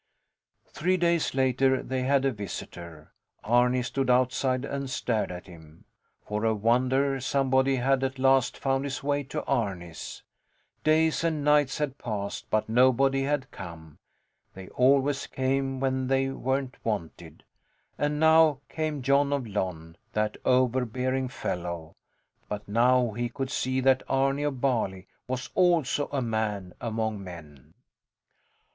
[0.67, 3.11] Three days later they had a visitor.
[3.43, 5.85] Arni stood outside and stared at him.
[6.25, 10.23] For a wonder, somebody had at last found his way to Arni's.
[10.83, 13.99] Days and nights had passed, but nobody had come.
[14.55, 17.43] They always came when they weren't wanted.
[17.95, 21.93] And now came Jon of Lon, that overbearing fellow!
[22.49, 27.75] But now he could see that Arni of Bali was also a man among men.